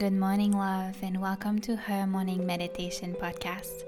[0.00, 3.84] Good morning, love, and welcome to her morning meditation podcast.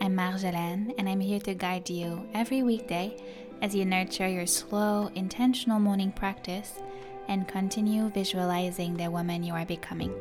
[0.00, 3.16] I'm Marjolaine, and I'm here to guide you every weekday
[3.62, 6.80] as you nurture your slow, intentional morning practice
[7.28, 10.12] and continue visualizing the woman you are becoming,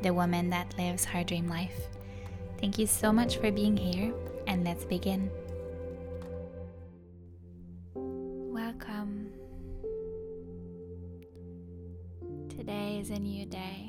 [0.00, 1.88] the woman that lives her dream life.
[2.58, 4.14] Thank you so much for being here,
[4.46, 5.30] and let's begin.
[7.94, 9.32] Welcome.
[12.48, 13.87] Today is a new day.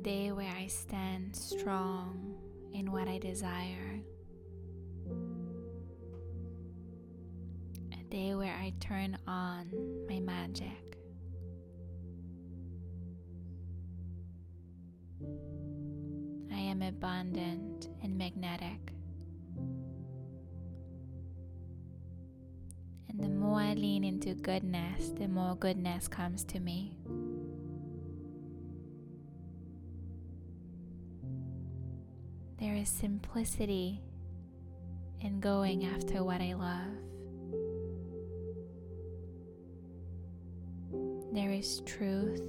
[0.00, 2.34] Day where I stand strong
[2.72, 4.00] in what I desire.
[7.92, 9.70] A day where I turn on
[10.08, 10.96] my magic.
[16.50, 18.92] I am abundant and magnetic.
[23.10, 26.96] And the more I lean into goodness, the more goodness comes to me.
[32.80, 34.00] Is simplicity
[35.20, 36.96] in going after what I love.
[41.34, 42.40] There is truth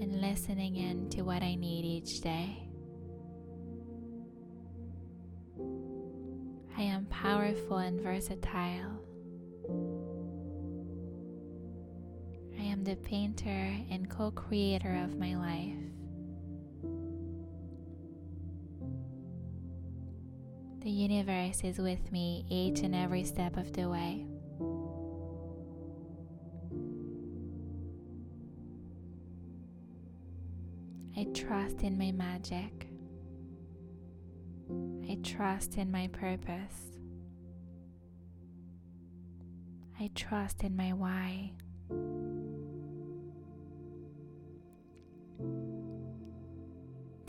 [0.00, 2.66] in listening in to what I need each day.
[6.78, 9.02] I am powerful and versatile.
[12.58, 16.03] I am the painter and co creator of my life.
[20.84, 24.26] The universe is with me each and every step of the way.
[31.16, 32.88] I trust in my magic.
[35.08, 36.92] I trust in my purpose.
[39.98, 41.52] I trust in my why.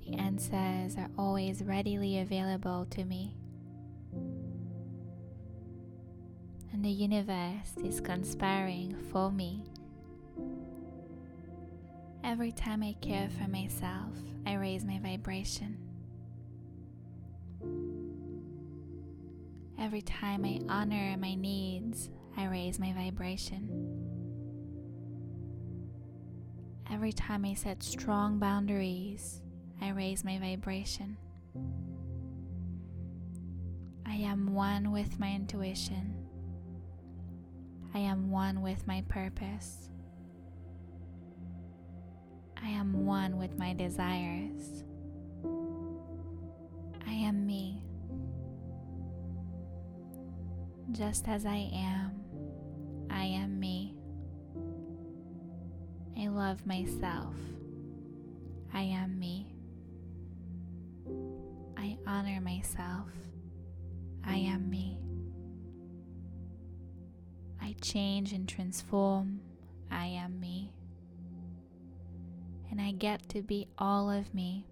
[0.04, 3.38] The answers are always readily available to me.
[6.76, 9.64] And the universe is conspiring for me.
[12.22, 14.12] Every time I care for myself,
[14.46, 15.78] I raise my vibration.
[19.80, 23.70] Every time I honor my needs, I raise my vibration.
[26.92, 29.40] Every time I set strong boundaries,
[29.82, 31.16] I raise my vibration.
[34.06, 36.25] I am one with my intuition.
[37.96, 39.90] I am one with my purpose.
[42.62, 44.84] I am one with my desires.
[47.08, 47.86] I am me.
[50.92, 52.12] Just as I am,
[53.10, 53.96] I am me.
[56.20, 57.38] I love myself.
[58.74, 59.56] I am me.
[61.78, 63.08] I honor myself.
[67.86, 69.40] Change and transform.
[69.92, 70.72] I am me.
[72.72, 74.66] And I get to be all of me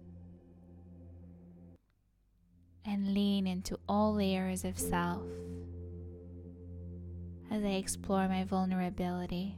[2.84, 5.22] and lean into all layers of self
[7.50, 9.56] as I explore my vulnerability.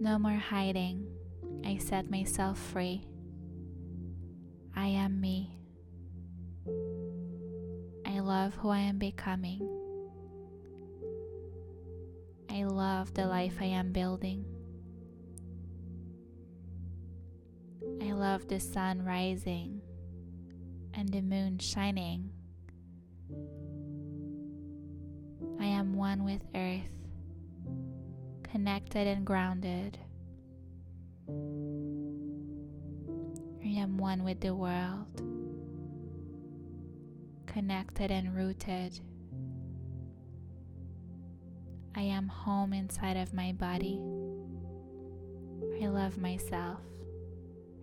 [0.00, 1.06] No more hiding.
[1.64, 3.06] I set myself free.
[4.74, 5.50] I am me.
[8.04, 9.77] I love who I am becoming.
[12.98, 14.44] Love the life I am building.
[18.02, 19.82] I love the sun rising
[20.94, 22.30] and the moon shining.
[25.60, 26.90] I am one with earth,
[28.42, 29.96] connected and grounded.
[33.62, 35.22] I am one with the world,
[37.46, 38.98] connected and rooted.
[41.98, 43.98] I am home inside of my body.
[45.82, 46.78] I love myself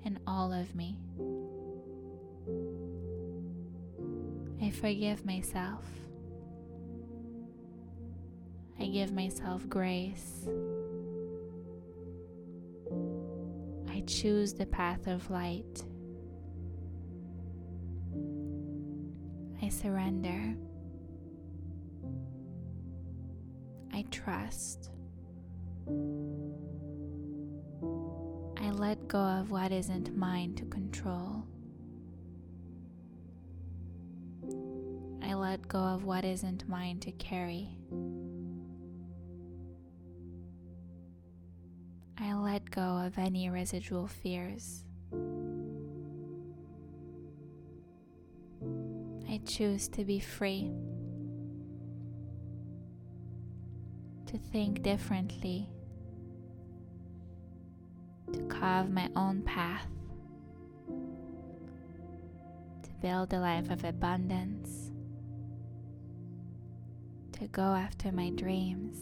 [0.06, 0.96] and all of me.
[4.62, 5.84] I forgive myself.
[8.80, 10.48] I give myself grace.
[13.90, 15.84] I choose the path of light.
[19.62, 20.56] I surrender.
[23.96, 24.90] I trust.
[28.58, 31.46] I let go of what isn't mine to control.
[35.24, 37.70] I let go of what isn't mine to carry.
[42.18, 44.84] I let go of any residual fears.
[49.30, 50.70] I choose to be free,
[54.36, 55.70] to think differently,
[58.34, 59.88] to carve my own path,
[62.84, 64.92] to build a life of abundance,
[67.32, 68.98] to go after my dreams.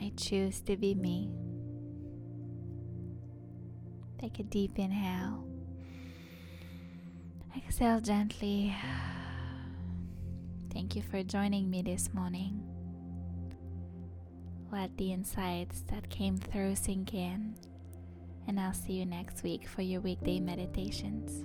[0.00, 1.30] I choose to be me.
[4.18, 5.44] Take a deep inhale.
[7.54, 8.74] Exhale gently.
[10.82, 12.60] Thank you for joining me this morning.
[14.72, 17.54] Let the insights that came through sink in,
[18.48, 21.44] and I'll see you next week for your weekday meditations.